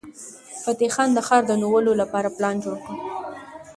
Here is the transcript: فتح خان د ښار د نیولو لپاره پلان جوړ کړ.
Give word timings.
فتح 0.63 0.87
خان 0.95 1.09
د 1.13 1.19
ښار 1.27 1.43
د 1.47 1.51
نیولو 1.61 1.91
لپاره 2.01 2.33
پلان 2.35 2.55
جوړ 2.63 2.77
کړ. 2.85 2.95